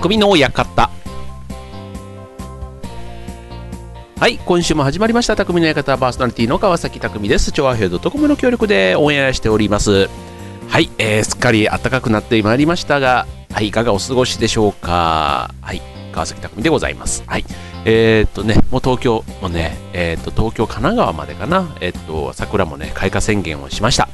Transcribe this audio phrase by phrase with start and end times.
[0.00, 0.90] 匠の館。
[4.18, 5.36] はい今週も始まりました。
[5.36, 7.52] 匠の館パーソナリティの川崎匠です。
[7.52, 10.08] 調和平ドコムの協力でオンエアしております。
[10.68, 15.50] はい、えー、すっかり暖かくなってまいりましたがはいいかがお過ごしでしょうか。
[15.60, 17.22] はい川崎匠でございます。
[17.26, 17.44] はい
[17.84, 21.76] えー、っとねもう東京もねえー、っと東京神奈川までかな。
[21.82, 24.08] えー、っと桜もね開花宣言をしました。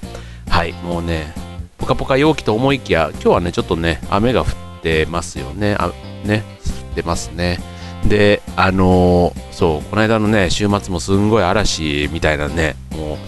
[0.49, 1.33] はいもうね
[1.79, 4.47] ポカポカ陽気と思いきや今日はねちょっとね雨が降っ
[4.87, 5.75] てますよね。
[5.81, 5.91] あ
[6.25, 6.45] ね。
[6.65, 7.59] 降ってますね。
[8.07, 13.19] で、あのー、そう、この間のね、週末もすんごい嵐みたいなね、も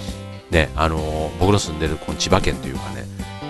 [0.51, 3.05] う、ね、あのー、僕の住んでるこの千葉県というかね、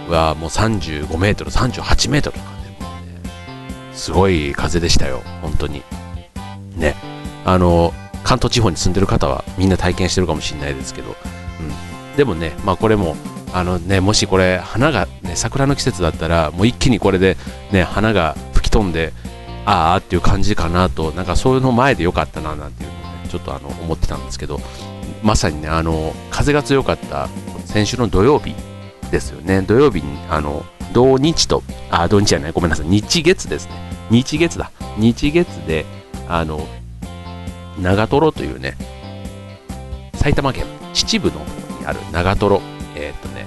[0.08, 5.82] はもう35メートル、38メートルとかね、もうね、すごい風でしたよ、本当に。
[6.76, 6.94] ね、
[7.44, 13.16] あのー、関東地方に住んでる方はみんな体験してるかもしれないですけど、うん、でもね、まあこれも、
[13.52, 17.36] あのね、もしこれ、花が、ね、桜の季節だったら、もう一気にこれで、
[17.72, 19.12] ね、花が吹き飛んで、
[19.64, 24.60] ああっていう感じかなと、なんかそういうの前でよかったななんていうのをね、ちょっとあの思ってたんですけど、
[25.22, 27.28] まさにね、あの、風が強かった
[27.66, 28.54] 先週の土曜日
[29.10, 29.62] ですよね。
[29.62, 33.72] 土曜日に、あの、土日と、あ、土日じゃない、ごめんなさい、日月ですね。
[34.10, 34.70] 日月だ。
[34.96, 35.84] 日月で、
[36.28, 36.66] あの、
[37.78, 38.76] 長瀞というね、
[40.14, 41.44] 埼玉県秩父の
[41.78, 42.60] にある長瀞、
[43.00, 43.46] えー、っとね、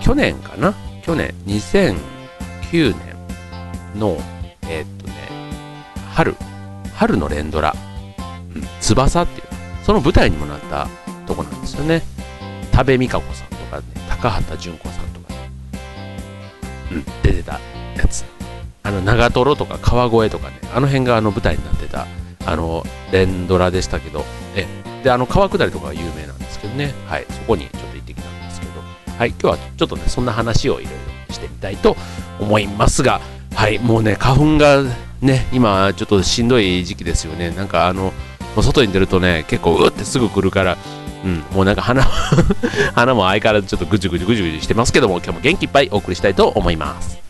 [0.00, 0.74] 去年かな？
[1.02, 4.18] 去年、2009年の、
[4.62, 5.14] えー、っとね、
[6.12, 6.34] 春、
[6.94, 7.74] 春の連ドラ、
[8.54, 9.46] うん、翼っていう、
[9.84, 10.88] その舞台にもなった
[11.26, 12.02] とこなんですよね。
[12.72, 15.50] 多部未華子さんとかね、高畑淳子さんとかね、
[16.92, 17.60] うん、出てた
[17.96, 18.24] やつ。
[18.82, 22.06] あの、長瀞とか川越とかね、あの辺があの舞台になってた、
[22.44, 24.24] あの、連ドラでしたけど、
[24.56, 24.66] え、
[25.04, 27.87] で、あの、川下りとかが有名なんですけどね、はい、そこにちょっと
[29.18, 30.94] はい、今日はちょっとね、そんな話をいろい
[31.26, 31.96] ろしてみたいと
[32.38, 33.20] 思いますが、
[33.52, 34.84] はい、もうね、花粉が
[35.20, 37.50] ね、今ちょっとしんどい時期ですよね。
[37.50, 38.12] なんかあの、
[38.62, 40.78] 外に出るとね、結構うってすぐ来るから、
[41.24, 42.04] うん、もうなんか鼻
[42.94, 47.27] 鼻も相変わらずちょっとぐじゅぐじゅぐじゅぐじゅしてますけども、今日も元気いっぱいお送りしたいと思います。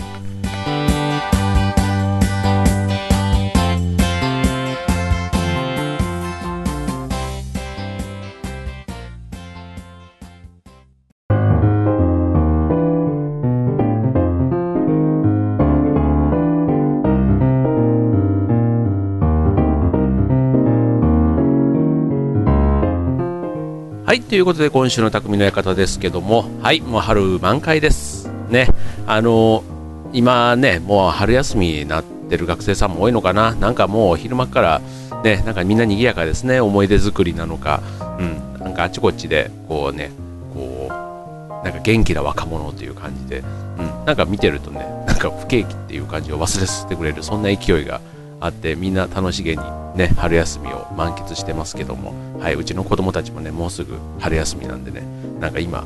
[24.39, 28.31] ということで今週の匠の館ですけども、はい、もう春満開です。
[28.49, 28.69] ね、
[29.05, 29.65] あの
[30.13, 33.57] 今ね、もう春休みになってる学生さんも多いのかな。
[33.57, 34.81] なんかもう昼間から
[35.25, 36.61] ね、なんかみんな賑やかですね。
[36.61, 37.83] 思い出作りなのか、
[38.21, 40.13] うん、なんかあちこちでこうね、
[40.55, 48.01] こう、なんか元気な若者という感じで、うん、なんか見てるとね、なんか不景気っていう感じを忘れさせてくれる、そんな勢いが
[48.41, 49.63] あってみんな楽しげに
[49.97, 55.03] ね春休みを満喫してますけども、はい、うちの子供たちもねもうすぐ春休みなんでね。
[55.41, 55.85] なんか今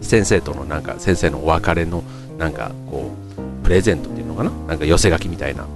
[0.00, 2.04] 先生とのなんか先生のお別れの
[2.38, 4.50] なんかこうプレゼントっていうのかな？
[4.68, 5.66] なんか寄せ書きみたいな。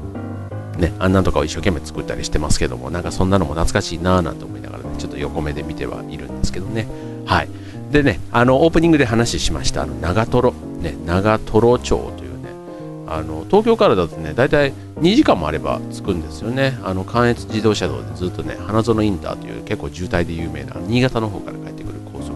[0.77, 2.91] ねあんなんとかを一生懸命作ったりしてますけども。
[2.91, 6.87] なんかそんなのも懐かしいなぁなんて思いながらねちょっと横目で見てはいるんですけどね。
[7.27, 7.49] はい。
[7.91, 10.53] でねあのオープニングで話しましたあの長瀞。
[10.83, 12.51] ね長瀞町というね
[13.09, 16.79] あの東京からだとね大体2時間もあれば着くんですよね。
[16.83, 22.33] あの関越自動車道でずっとね花園インターという結構渋滞で有名な新潟の方から帰ってくる高速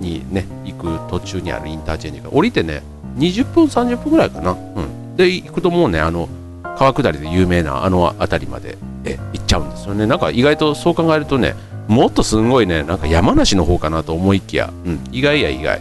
[0.00, 2.82] にね行く途中にあるインターチェンジが降りてね
[3.16, 6.28] 20分30分ぐらいかな、うん、で行くともうねあの
[6.76, 10.06] 川下りで有名なあの辺りまでえ行っちゃうんですよね。
[10.06, 11.54] なんか意外とそう考えるとね
[11.88, 15.80] もっとすんごいねなんか山梨の方かなと思いきや、うん、意外や意外。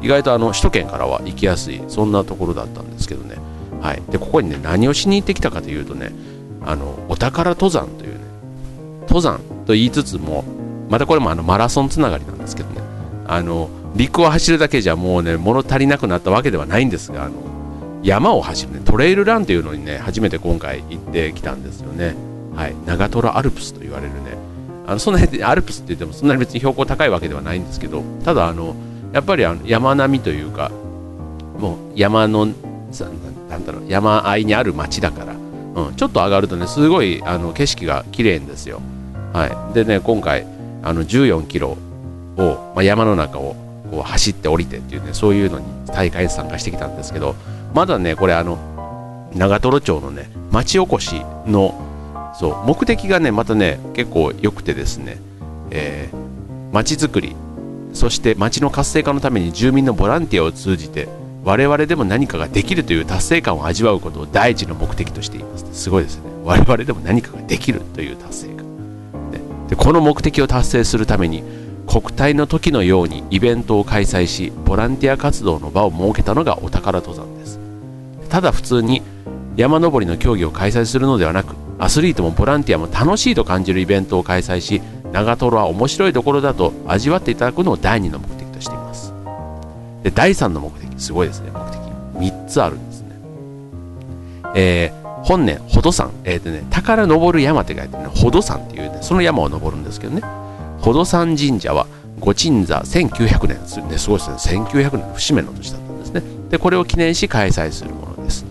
[0.00, 3.36] 意外とあの首都圏からは行きやすいそんなところだったんですけどね、
[3.80, 6.12] はい、でここにね何をしに行ってきたかというとね
[6.64, 8.20] あのお宝登山というね
[9.02, 10.44] 登山と言いつつも
[10.88, 12.80] またこれもあのマラソンつながりなんですけどね
[13.26, 17.34] あの陸を走るだけじゃもうね物足りなくなったわけではないんですがあの
[18.02, 22.14] 山を走る、ね、トレイルランというのにね初めて今回行ってきたんですよね、
[22.54, 24.36] はい、長瀞アルプスと言われるね。
[24.86, 28.74] あのそんなにアルプスって言ってもそんなに別に標高高いわけではないんですけどただあの
[29.12, 30.70] やっぱりあの山並みというか
[31.58, 32.48] もう山の
[33.48, 38.80] なんだろう山あいにある町だから、うん、ちょっと上がるとねすごいあの景色が綺麗んですよ、
[39.32, 40.46] はい、でね今回
[40.82, 41.76] あの14キロ
[42.36, 43.56] を、まあ、山の中を
[43.90, 47.34] こう走って降りてっていうねそういうのに大会に参加してきたんですけど
[47.74, 55.18] まだねこれあの長瀞町のね町おこしのそう目的がねまたね結構良くてですね、
[55.70, 57.34] えー、町づくり
[57.92, 61.08] そして町の活性化のために住民のボランティアを通じて
[61.48, 65.64] 我々でも何かができるという達成感を味わうことを第一の目的としています。
[65.72, 66.24] すごいですね。
[66.44, 68.66] 我々でも何かができるという達成感、
[69.30, 69.40] ね、
[69.70, 71.42] でこの目的を達成するために
[71.86, 77.58] 国体の時のようにイベントを開催しボランティア活動の場を設けたのがお宝登山です。
[78.28, 79.00] ただ普通に
[79.56, 88.37] 山登りの競技を開催するのではなくアスリートもボランティアも楽しいと感じるイベントを開催し長瀞は面白いところだと味わっていただくのを第2の目的。
[90.02, 91.78] で第3の目的すごいですね目的。
[92.18, 93.08] 3つあるんですね。
[94.54, 100.20] えー、本年宝登山、えーとね、宝登る山って書いてね宝登山っていうねその山を登るんですけどね。
[100.78, 101.86] 宝登山神社は
[102.20, 104.60] 御鎮座1900年すねすごいですね。
[104.64, 106.22] 1900年の節目の年だったんですね。
[106.50, 108.44] でこれを記念し開催するものです。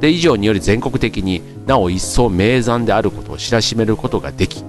[0.00, 4.62] で以上により全国的になお一層名山であることを知らしめることができ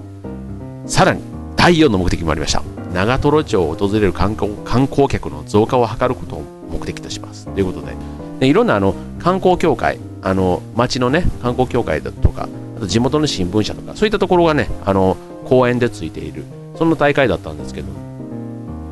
[0.86, 1.20] さらに
[1.56, 2.75] 第4の目的もありました。
[2.96, 7.46] 長瀞町を訪れる観光観光客の増加を図ることを目的とします。
[7.46, 7.94] ということで
[8.40, 12.48] でいろんなあの観光協会あの町のね観光協会だとか
[12.78, 16.44] あと地元の新聞社とかそういったところがねあの公園でついている
[16.76, 17.88] そんな大会だったんですけど、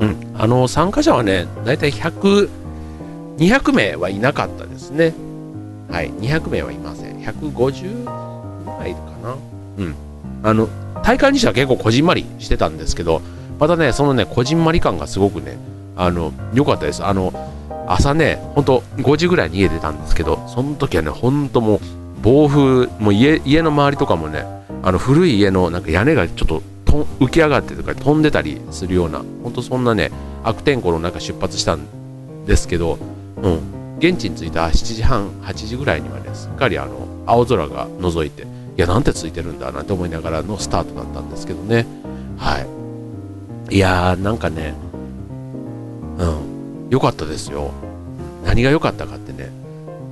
[0.00, 2.50] うん、あの参加者はね大体100
[3.38, 5.14] 200名はいなかったですね。
[5.90, 6.10] はい。
[6.12, 7.20] 200名はいません。
[7.20, 9.36] 150ぐらいかな。
[9.78, 9.94] うん。
[10.42, 10.68] あの
[11.02, 13.22] 大会にしては結構こじんまりしてたんですけど
[13.58, 15.56] またねそのねこじんまり感がすごくね
[15.96, 17.04] あの良かったです。
[17.04, 17.32] あの
[17.86, 21.80] 朝ね、ほんと5時ぐらいに家出たんですけど、その時はね、ほんともう
[22.22, 24.44] 暴風、もう家家の周りとかもね、
[24.82, 26.62] あの古い家のなんか屋根がちょっと
[26.94, 30.10] と浮き上がってとか飛んでたりするような、ほんとそんなね、
[30.44, 32.98] 悪天候の中出発したんですけど、
[33.42, 38.46] うん、現地に着いた7時半、8時ぐらいにはね、すっかりあの青空が覗いて、い
[38.76, 41.86] や、なんてついてるんだなんて思いながらのスタートだったんですけどね、
[42.38, 42.66] はい。
[43.70, 44.74] いやー、なんかね、
[46.18, 47.72] うん、良かったですよ。
[48.44, 49.50] 何が良かったかってね、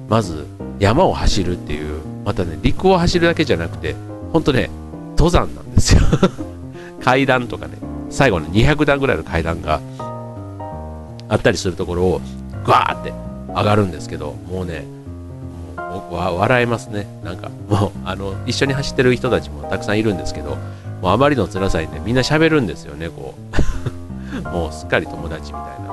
[0.09, 0.47] まず
[0.79, 3.95] 山を走るっていう、またね、陸を走るだけじゃなくて、
[4.33, 4.71] ほんとね、
[5.17, 6.01] 登山なんですよ
[7.03, 7.75] 階段とかね、
[8.11, 9.81] 最後の200段ぐらいの階段が
[11.29, 12.21] あったりするところを、
[12.65, 13.13] ガーって
[13.49, 14.85] 上がるんですけど、もうね、
[15.77, 17.07] もう笑えますね。
[17.23, 20.57] なんか、もう、あの、一緒に走ってる人たちもたくさんいるんですけど、
[21.03, 23.35] もうあまりの辛さにね、みんな喋るんですよね、こ
[24.47, 24.49] う。
[24.49, 25.93] もうすっかり友達みたいな。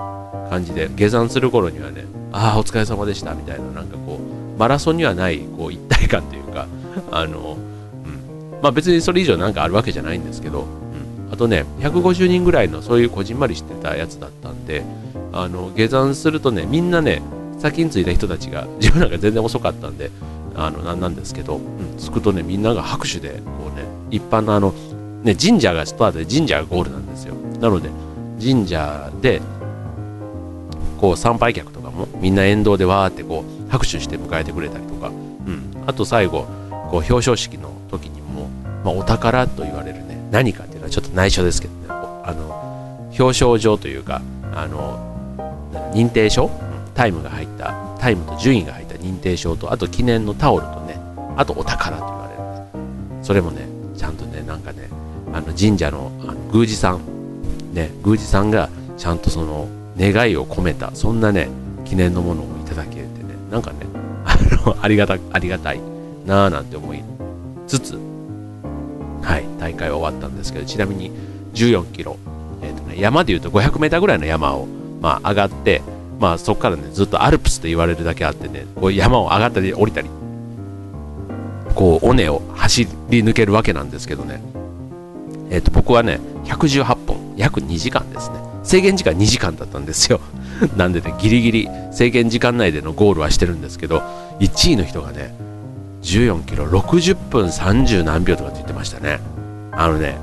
[0.49, 6.67] 感じで下山する頃にはねああお疲れ様でしたみたいななんかこうマラソンにはないこう一体感というか
[7.11, 7.57] あの、
[8.05, 14.83] うんまあ、別にそれ以上なんかあるわけじゃないんですけど、うん、あとね150人ぐらいのそういうこじんまりしてたやつだったんで
[15.31, 17.21] あの下山するとねみんなね
[17.59, 20.11] 先に着いた人たちが 自分なんか全然遅かったんで
[20.55, 24.73] あのなんなんですけど、うん、着くとねみんなが拍手でこうね一般のあの
[25.23, 27.35] ね神社がスタートで神社がゴールなんですよ。
[27.59, 27.89] なので
[28.41, 29.41] 神社で
[30.99, 36.43] こう参拝客とかもみんな沿道でわーってこう拍手して迎えてくれたりとか、うん、あと最後
[36.89, 38.47] こう表彰式の時にも、
[38.83, 41.79] まあ、お宝と言われるね何かっていうのはちょっと内緒ですけどね。
[41.89, 44.21] あの表彰状というか
[44.53, 45.05] あの
[45.93, 46.49] 認定書、
[46.93, 50.99] タイムが入ったタイムと順位が入った認定証とあと記念のタオルとね
[51.35, 53.67] あとお宝と言われるそれもね
[53.97, 54.89] ちゃんとねなんかね
[55.33, 56.99] あの神社のあの宮司さん
[57.73, 59.67] ね宮司さんがちゃんとその
[59.97, 61.49] 願いを込めたそんなね
[61.85, 63.07] 記念のものをいただけてね
[63.51, 63.77] なんかね
[64.25, 65.79] あのありがたありがたい
[66.25, 67.03] なあなんて思い
[67.67, 67.99] つつ
[69.21, 71.11] はい大会は終わったんですけどちなみに
[71.53, 72.17] 14キロ、
[72.61, 74.67] えーとね、山でいうと500メーターぐらいの山を、
[75.01, 75.81] まあ、上がって
[76.19, 80.09] まあそこからねずっとアルプスと言われるだけあってねこう山を上がったり降りたり
[81.75, 84.41] こう尾根を走り抜けるわけなんですけどね。
[85.49, 88.37] え、ー、と僕はね118本約2時間ですね。
[88.63, 90.19] 制限時間2時間だったんですよ。
[90.77, 94.03] なんでねギリギリ制限時間内でのゴールはしてるんですけど
[94.39, 95.33] 1位の人がね
[96.01, 99.19] 14キロ60分30何秒とかって言ってましたね。
[99.71, 100.17] あのね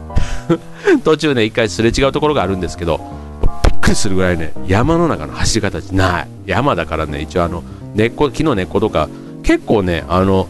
[1.05, 3.01] 途中ね一回すれ違うところがあるんですけど
[3.65, 6.29] びっくりするぐらいね山の中の走り方じゃない。
[6.47, 7.63] 山だからね一応あの
[7.95, 9.09] 根っこ木の根っことか
[9.43, 10.47] 結構ねあの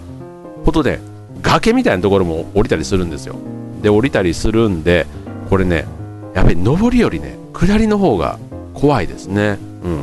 [0.65, 1.01] ほとね
[1.43, 3.37] 崖みたいなところも降りたりするんですよ。
[3.83, 5.07] で降りたりするんで
[5.51, 5.87] これね
[6.35, 8.39] やっぱり上りよりね下りの方が
[8.75, 9.59] 怖いですね。
[9.83, 10.01] うん。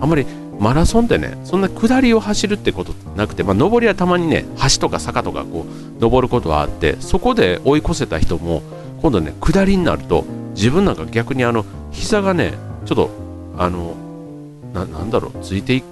[0.00, 0.26] あんまり
[0.58, 8.62] マラソンってね、そんな下りを走るってことなくて、まあ、上りはたまにね、橋とか坂とかこう、登ることはあって、そこで追い越せた人も、
[9.02, 12.54] 今度ね、下りになると、自分なんか逆にあの、膝がね、
[12.86, 13.10] ちょっと、
[13.58, 13.94] あの、
[14.72, 15.82] ななんだろう、ついてい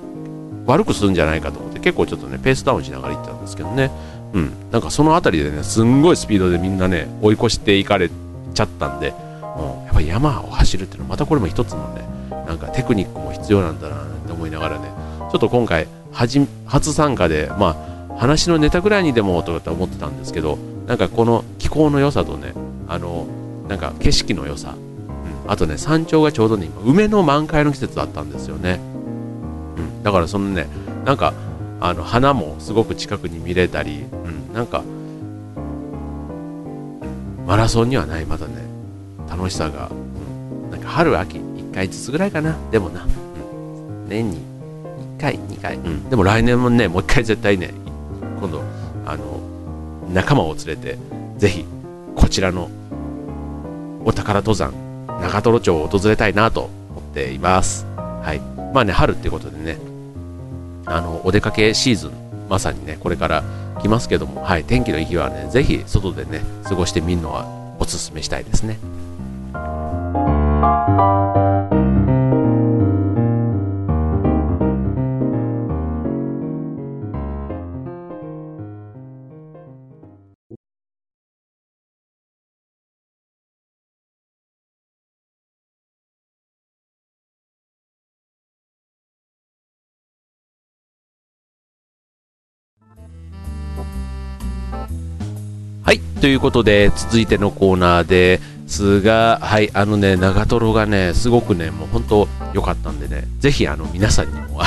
[0.64, 3.90] 悪くするんじゃないかと思って、結構ちょっとね、ペースダウンしながら行ったんですけどね、
[4.32, 4.52] うん。
[4.70, 8.10] なんかその辺りでね、すんごいスピードでみんなね、追い越していかれ
[8.52, 9.14] ちゃったんで、
[9.56, 12.02] うん、やっぱり山を走るっていうのはまたこれも一つのね
[12.46, 14.88] なんかテクニックも必要なんだなって思いながらね
[15.30, 17.76] ちょっと今回初参加でま
[18.10, 22.52] あ話のネタぐらいにでもとかって思ってたんですけどなんかこの気候の良さとね
[22.88, 23.26] あの
[23.68, 24.74] なんか景色の良さ、
[25.44, 28.80] うん、あとね山頂がちょうどね今梅の満開の季節だったんですよね、
[29.78, 30.66] うん、だからそのね
[31.04, 31.32] なんか
[31.84, 34.84] あの花もすごく近くに見れたり、うん、なんか
[37.44, 38.54] マラソンにはないまだね
[39.28, 39.94] 楽しさが、う
[40.68, 42.56] ん、なんか春秋1回ずつぐらいかな。
[42.70, 44.38] でもな、うん、年に
[45.18, 47.74] 1回2回、うん、でも来年もねもう1回絶対ね
[48.38, 48.62] 今度
[49.04, 49.40] あの
[50.12, 50.98] 仲間を連れて
[51.36, 51.64] ぜひ
[52.14, 52.70] こちらの
[54.04, 54.72] お宝登山
[55.20, 57.86] 長瀞町を訪れたいなと思っています。
[57.96, 58.40] はい。
[58.72, 59.91] まあね春っていうことでね
[60.86, 62.12] あのお出かけシーズン
[62.48, 63.44] まさにねこれから
[63.80, 67.46] 来ますけども、はい、天気のいい日はねぜひ外でね過ごしてみるのは
[67.78, 68.78] おすすめしたいですね。
[96.22, 99.70] ということで、続いてのコーナーですが、はい。
[99.74, 104.60] あのね、長瀞がね、すごくね、もう本当良かったんでね、ぜひ、あの、皆さんにも、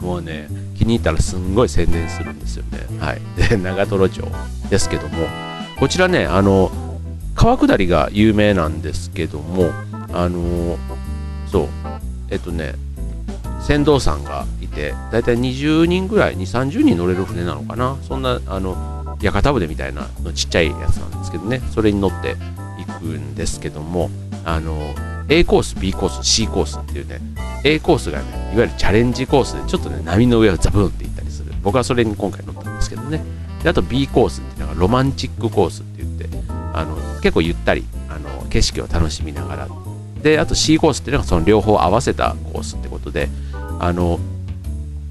[0.00, 0.46] もうね、
[0.78, 2.78] 気に入ったらすんごい宣伝するんですよね。
[3.00, 3.20] はい。
[3.48, 4.22] で、長瀞町
[4.70, 5.26] ですけども、
[5.80, 6.70] こちらね、あの、
[7.34, 9.72] 川下りが有名なんですけども、
[10.12, 10.78] あの、
[11.50, 11.68] そう、
[12.30, 12.74] えっとね、
[13.66, 17.96] 船頭さんがいて、だいたい20人ぐらい、2、30人乗れる船なのかな？
[18.06, 21.60] そんな、あの、屋形船みたいなのちっちゃいやつなんですけどね。
[21.72, 22.36] それに乗って
[22.80, 24.10] いくんですけども。
[24.44, 24.94] あの
[25.28, 27.20] A コース B コース C コースっていうね
[27.62, 28.24] A コースがね
[28.54, 31.52] いわゆるチャレンジコースでちょっとね波の上をザブンっていったりする。
[31.62, 33.22] 僕はそれに今回乗ったんですけどね。
[33.62, 36.28] であと B コースっていうのがロマンチックコースって言って
[36.72, 39.68] あの結構ゆったりあの景色を楽しみながら。
[40.22, 43.28] であと C コースっていうのがその両方合わせたコースってことで
[43.78, 44.18] あの、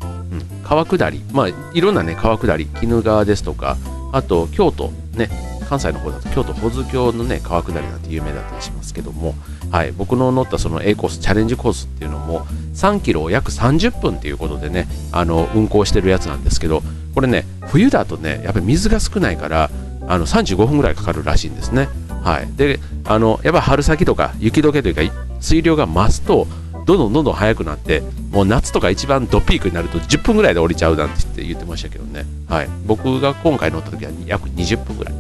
[0.02, 1.22] うん、川下り。
[1.32, 3.78] まあいろんなね川下り鬼怒川ですとか
[4.12, 5.30] あと京都ね
[5.70, 9.36] 関西の方だと京都保津峡のね川下りなんて有名だったりしますけども、
[9.72, 12.42] はい、僕の乗ったその A コースチャレンジコースっていうのも
[12.74, 16.82] 3キロを約30分っていうことでねあの運行してるやつなんですけど
[17.14, 19.70] これね冬だとねやっぱり水が少ないから
[20.08, 21.88] あの35分ぐらいかかるらしいんですね。
[22.24, 25.02] はい、であのやっぱ春先とか雪解けというか
[25.40, 26.48] 水量が増すと
[26.90, 35.18] どんどんどんどん速くなってもう夏とか一番ドピークになると10分ぐらいで降りちゃうなんて言ってましたけどね、はい、僕が今回乗った時は約20分ぐらい、う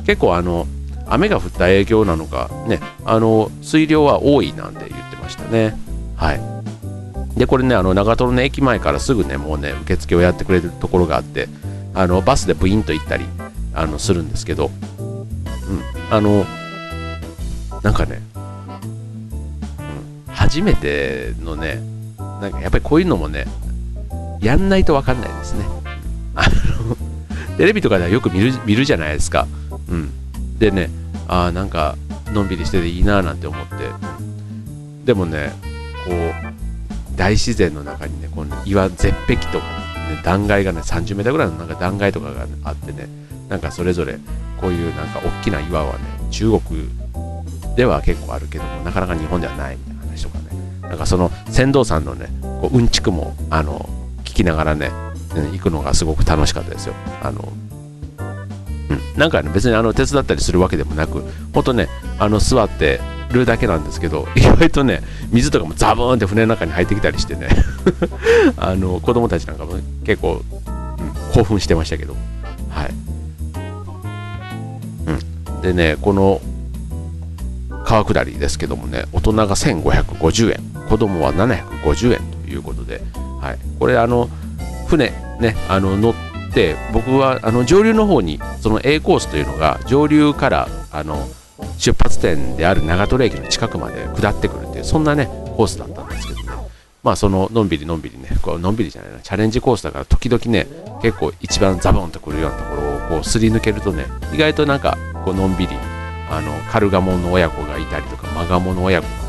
[0.00, 0.66] ん、結構あの
[1.06, 2.80] 雨が降った影響なのかね。
[3.04, 5.74] あの水量は多いなんて言ってましたね。
[6.16, 7.38] はい。
[7.38, 11.48] でこれねあの長瀞の駅前からすぐねもうね受付をやってくれるところがあって
[11.94, 13.24] あのバスでブインと行ったり
[13.72, 16.44] あのするんですけど、うん、あの
[17.82, 18.20] なんかね
[20.48, 21.78] 初めてのね、
[22.16, 23.44] なんかやっぱりこういうのもね、
[24.40, 25.66] やんないと分かんないですね。
[26.34, 26.48] あ
[27.50, 29.46] の、テレビとかではよく見る見るじゃないですか。
[29.90, 30.10] うん。
[30.58, 30.88] でね、
[31.28, 31.96] ああ、なんか、
[32.32, 33.74] のんびりしてていいななんて思って。
[35.04, 35.52] でもね、
[36.06, 39.66] こう、大自然の中にね、この岩、絶壁とか、
[40.08, 43.06] ね、断崖がね、30メートルぐらいのなんか断崖とかがあってね、
[43.50, 44.18] なんかそれぞれ、
[44.62, 46.88] こういうなんか大きな岩はね、中国
[47.76, 49.97] では結構あるけども、なかなか日本ではないみたいな。
[50.88, 53.88] なんかその船頭さんのねこううんちくもあの
[54.24, 54.90] 聞きながらね
[55.52, 56.94] 行くのがすごく楽しかったですよ。
[57.22, 57.52] あの
[58.90, 67.48] うん、なんかね別にあの手伝ったりするわけでもなくほんとねあの座ってるだけなんですけど 意外とね水とかもザブーンって船の中に入ってきたりしてね
[68.56, 72.16] あの子供たちなんかも結構、うん、興奮してましたけど。
[72.70, 72.90] はい、
[75.06, 76.40] うん、でねこの
[77.88, 83.02] 川下りですけどもね、大人が1550円、子供は750円ということで、
[83.40, 84.28] はい、これあの、
[84.86, 86.14] 船ね、あの乗っ
[86.52, 91.28] て、僕はあの上流の方に、その A コースというのが、上流からあの
[91.76, 95.26] 出発点である長瀞駅の近くまで下ってくるっていう、そんなね、
[95.56, 96.48] コースだったんですけどね。
[97.02, 100.66] まあそののんびりのんびりね、こうのんびりじゃないな、チャレンジコースだから時々ね、
[101.00, 105.76] 結構一番ザボンとくるようなところをこうすり抜けるとね、意外となんかこうのんびり
[106.30, 109.27] あのカルガモの親子がいたりとかマガモの親子が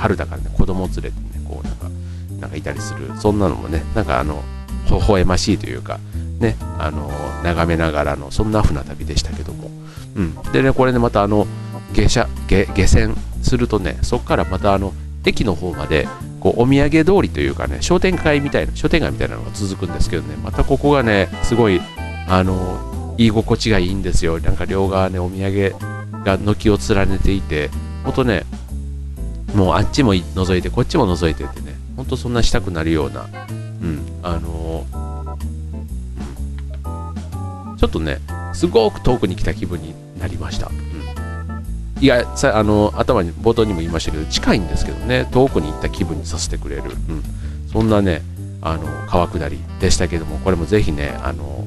[0.00, 1.12] 春だからね子供連れてね
[1.48, 1.88] こうなんか
[2.40, 3.10] なんかいたりする。
[3.20, 4.42] そんなのもねなんかあの
[4.90, 6.00] 微笑ましいというか
[6.38, 7.10] ねあの
[7.44, 9.70] 眺めながらのそんな船旅でしたけども、
[10.16, 11.46] うん、でねこれねまたあの
[11.92, 14.92] 下車下下船するとねそこからまたあの
[15.24, 16.08] 駅の方まで
[16.40, 21.80] こうお土産通りというかね商店会みたいな商店街みたいなのが続くんですけどねまたここがねすごい
[22.26, 24.40] あの居心地がいいんですよ。
[24.40, 25.74] なんか両側ねお土産
[26.24, 27.70] が軒を連ねていて
[28.04, 28.44] ほんとね
[29.54, 33.28] もうあっちも覗いてこっちも覗いてってねほんとそんなしたくなるような
[33.82, 34.84] うんあの
[37.70, 38.18] うん、ちょっとね
[38.52, 40.72] すごく遠くに来た気分になりました、う
[42.00, 47.22] ん、いやさあの頭に冒頭にも言いましたけど近いんですけどね遠くに行った気分にさせてくれる、うん、
[47.72, 48.20] そんなね
[48.60, 51.64] あの川下りでしたけどもこれもぜひねあの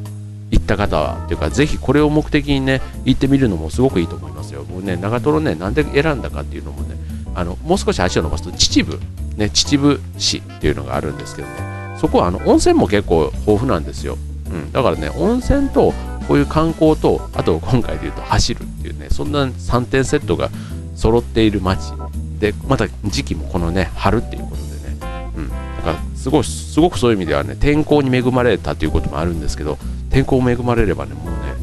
[0.51, 4.63] 行った方はというかぜひこれを目的にね行ってみるのもすごくいいと思いますよ。
[4.65, 6.95] もうね長瀞ねなんで選んだかっていうのもね
[7.35, 8.99] あのもう少し足を伸ばすと秩父
[9.37, 11.73] ね秩父市っていうのがあるんですけどね。
[12.03, 14.17] そこはあの温泉も結構豊富なんですよ、
[14.51, 15.93] うん、だからね温泉と
[16.27, 20.49] こういう観光とあと今回で言うと走るっていうねそんな3点セットが
[20.95, 21.93] 揃っている街。
[22.39, 29.77] でまた時期もこのね春っていうことでね、うん、だからすごいすごくそういう意味ではね天候に恵まれたということもあるんですけど
[30.09, 31.55] 天候恵まれればねもうね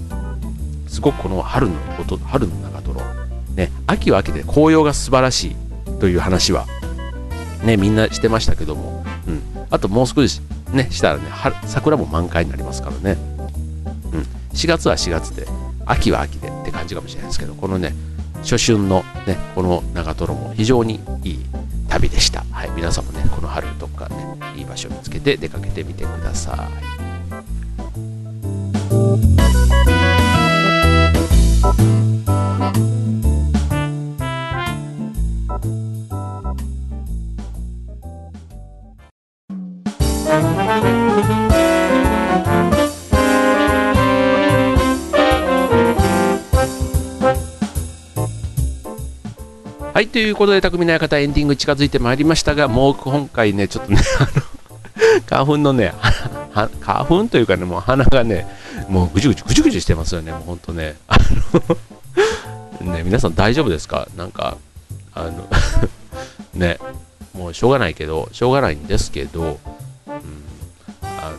[0.88, 2.69] すごくこの春のこと春の
[3.60, 5.56] ね秋は秋で紅葉が素晴らしい
[6.00, 6.66] という話は
[7.64, 10.40] ねみんなしてましたけども、うん、あともう少し
[10.72, 11.24] ねしたらね
[11.66, 13.18] 桜も満開になりますからね、
[14.12, 14.20] うん、
[14.54, 15.46] 4月は4月で
[15.84, 17.92] 秋は秋でって感じかもしれないですけどこのね
[18.42, 21.38] 初春のねこの長瀞も非常にいい
[21.88, 24.16] 旅でした、はい、皆さんもねこの春どっかね
[24.56, 27.10] いい場所を見つけて出かけてみてください。
[50.00, 54.30] はい、ということで、匠の館エンディング近づいてまいりましたが、もう今回ね、ちょっとね、 あの、
[55.26, 55.92] 花粉のね、
[56.80, 58.47] 花粉というかね、もう鼻がね、
[58.89, 60.97] もうぐじゅぐじゅぐじゅぐじゅしてますよね、もうほんとね。
[61.06, 61.19] あ
[62.80, 64.08] の ね、皆さん大丈夫ですか？
[64.17, 64.56] なんか、
[65.13, 65.47] あの
[66.54, 66.78] ね、
[67.36, 70.19] もうしょうがないけど、しょうがないんですけど、うん、
[71.02, 71.34] あ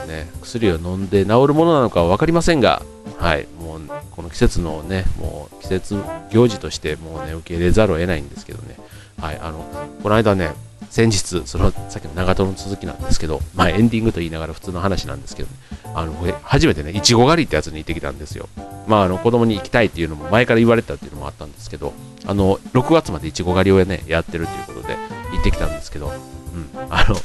[0.00, 2.80] の、ね、薬を飲んで治るものなのかは分かりませんが、
[3.18, 3.80] はい、もう
[4.12, 5.96] この季節のね、もう季節
[6.30, 8.76] 行事としてもうね、受け入れざるを得ないんですけどね、
[9.20, 9.64] はい、あの、
[10.02, 10.52] この間ね、
[10.90, 15.54] 先日、そのさっきの長瀞の続きなんですけど、まあエンディングと言いながら普通の話なんですけど、ね、
[15.94, 18.48] あの、初めてね、いちご狩りってやつに行ってきたんですよ。
[18.86, 21.92] まああの、子供に行きたいっていうのも前から言われたっていうのもあったんですけど、
[22.24, 24.96] あの、6月までいちご狩りをね、やってるということで
[25.32, 27.16] 行ってきたんですけど、うん、あの、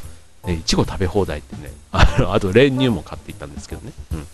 [0.46, 4.28] ね、いちご食べ放題ってね、あの、あと練乳も買っていったんですけどね、うん。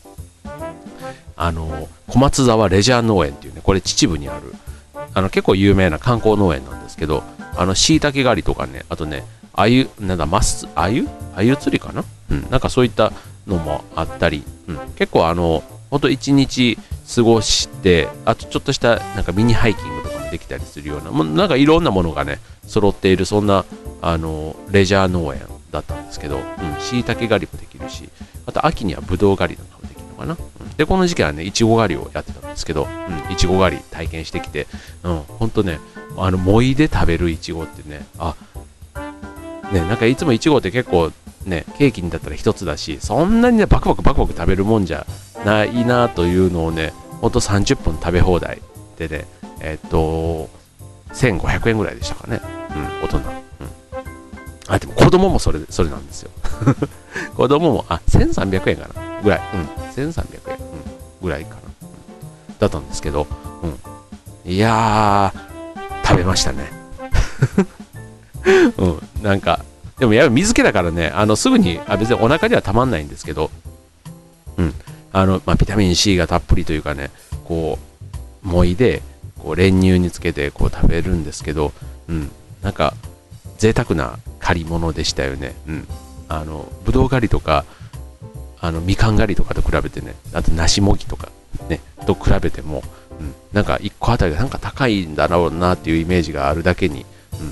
[1.42, 4.54] あの小松沢レジャー農園っていうねこれ秩父にある
[5.14, 7.24] あの結構有名な観光農園なんですけど
[7.56, 9.24] あの椎茸狩りとかねあとね
[9.54, 12.04] あゆなんだマスあゆあゆ釣りかな？
[12.30, 13.14] うんなんかそういった
[13.48, 16.78] のもあったり、うん、結構あのほんと一日
[17.16, 23.66] 過ごしてあとちょっとしたなんかミニハイキングとかもできたりするようなもうなんかいろんなものがね揃っているそんな
[24.02, 26.42] あのレジャー農園だったんですけど
[26.80, 28.10] しいたけ狩りもできるし
[28.46, 29.89] あと秋にはブドウ狩りなんかも
[30.20, 30.38] かな、
[30.78, 32.88] で、この時期はね、いちご狩りをやってたんですけど、
[33.28, 34.68] うん、いちご狩り体験してきて、
[35.04, 35.80] うん、ほんとね、
[36.18, 38.36] あの、もいで食べるいちごってね、あ、
[39.72, 41.12] ね、なんかいつもいちごって結構
[41.46, 45.06] ね、ケーキにだったら1つだし、そんなにね、バクバクバクバク食べるもんじゃ
[45.46, 48.62] ないなというのをね、ほんと30分食べ放題
[48.98, 49.26] でね、
[49.62, 50.50] えっと、
[51.14, 52.42] 1500円ぐらいでしたかね、
[53.02, 53.18] うん、大人。
[53.18, 53.24] うん、
[54.68, 56.32] あ、でも子供もそれ、それなんですよ。
[57.36, 59.42] 子供も、あ、1300円かなぐらい。
[59.54, 60.58] うん、1300円。
[61.22, 62.58] ぐらいかな、うん。
[62.60, 63.28] だったんですけど、
[63.64, 63.68] う
[64.48, 66.72] ん、いやー、食べましたね。
[68.78, 69.64] うん、なんか、
[70.00, 73.52] でもやっぱ水気だからね、あのすぐにあ、別にお腹にはたまんないんですけど、
[74.58, 74.74] うん、
[75.12, 77.12] あの、まあ、ビタミン C がたっぷりというかね、
[77.44, 77.78] こ
[78.44, 79.02] う、もいで、
[79.40, 81.72] こう練乳につけてこう食べるんですけど、
[82.08, 82.30] うん、
[82.62, 82.94] なんか
[83.58, 85.56] 贅沢な借り物でしたよね。
[85.68, 85.88] うん、
[86.28, 87.66] あのぶどう狩りとか
[88.62, 91.30] あのみかん狩りとかと比べてね、あと梨もぎとか
[91.70, 92.84] ね、と比べても、
[93.20, 97.06] うん、なんか1個あたりがなんか高いんだろうなっていうイメージがあるだけに、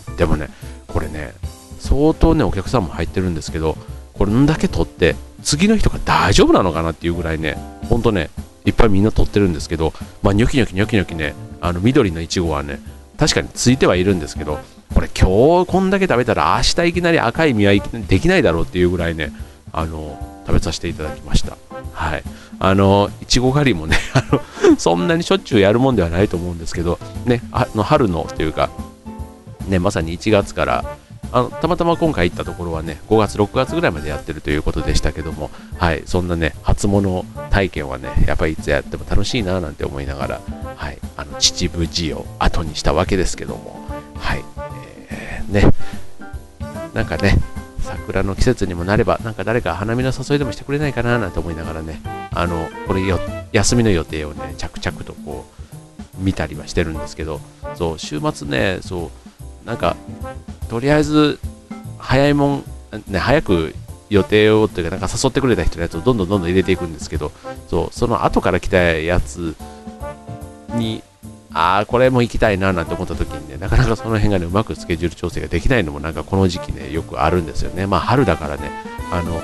[0.09, 0.49] うん、でもね、
[0.87, 1.33] これね、
[1.79, 3.77] 相当ね、お客さんも入ってるんですけど、
[4.13, 7.57] これんだけ取って、次の人が大丈夫なのかなっていうぐらいね、
[7.89, 8.29] ほんとね、
[8.65, 12.79] いっぱいみんな取ってるんですけど、まあ、ニョキニョキニョキニョキね、あの緑のいちごはね、
[13.17, 14.59] 確かについてはいるんですけど、
[14.93, 17.73] これ今日こんだけ食べたら明日いきなり赤い実は
[18.07, 19.31] できないだろうっていうぐらいね、
[19.71, 21.57] あの、食べさせていただきました。
[21.91, 22.23] はい。
[22.59, 24.41] あの、いちご狩りもね、 あの、
[24.77, 28.69] そんなにしょっちゅうやるもんではないと思うんですけど、ね、あの春のというか、
[29.67, 30.97] ね、まさに1月から
[31.31, 40.41] あのたまたま今回行ったところはね5月6月ぐらいまでやってるということでしたけどもはいそんなね初物体験はねやっぱりいつやっても楽しいななんて思いながら
[40.75, 44.43] はいあの秩父寺を後にしたわけですけどもはい、
[45.11, 45.71] えー、ね
[46.93, 47.37] なんかね
[47.87, 52.01] 桜の季節にもなればなんか誰か花見の誘いでもしてくれないかななんて思いながらね
[52.33, 53.19] あのこれよ
[53.53, 55.45] 休みの予定をね着々とこ
[56.19, 57.39] う見たりはしてるんですけど
[57.75, 59.11] そう週末ねそ
[59.65, 59.95] うなんか
[60.69, 61.39] とりあえず
[61.97, 62.63] 早いもん、
[63.07, 63.73] ね、早く
[64.09, 67.31] 予定をというかなんか誘ってくれた人のやつをどんどんどんどん入れていくんですけど
[67.67, 69.55] そうその後から来たやつ
[70.69, 71.03] に
[71.53, 78.69] ああこれも行きたいななんて思った時にねなかなかその辺がねうまくスケジュール調整ができないのもなんかこの時期ねよくあるんですよねまあ春だからね
[79.11, 79.41] あの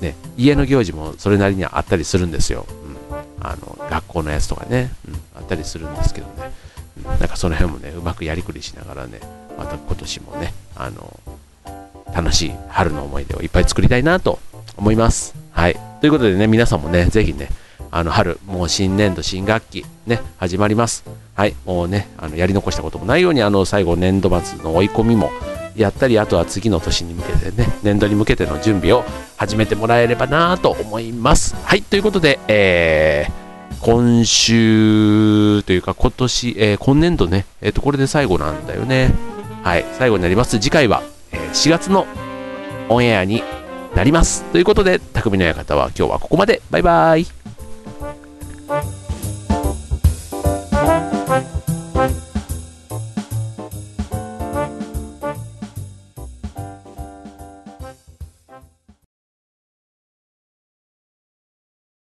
[0.00, 2.66] ね家の行事もそれなりにあったりするんですよ、
[3.10, 6.52] うん、あの学校のやつとかね、うん、あったりするんですけどね、
[6.98, 9.20] うん、なんかその辺もねうまくやりくりしながらね
[9.60, 11.20] また今年もね、あの、
[12.14, 14.38] 楽しい春の思い出をいっぱい作りたいなと
[14.78, 15.34] 思います。
[15.52, 15.76] はい。
[16.00, 17.50] ということでね、皆さんもね、ぜひね、
[17.90, 21.04] あの春、もう新年度、新学期、ね、始まります。
[21.40, 21.56] はい。
[21.64, 25.30] もうね、あのやり残したこともないように、あの、最後、年度末の追い込みも
[25.74, 29.04] やったり、あとは次の年に向けてね、年度に向けての準備を
[29.38, 31.56] 始めてもらえればなと思います。
[31.64, 31.82] はい。
[31.82, 39.14] ということで、えー、今週というか今年、えー、今年度ね、えっ、ー、と、これで最後なんだよね。
[39.62, 40.60] はい、最後になります。
[40.60, 42.06] 次回は、え、4月の
[42.90, 43.42] オンエアに
[43.94, 44.44] なります。
[44.52, 46.60] ということで、匠の館は今日はここまで。
[46.70, 47.26] バイバイ。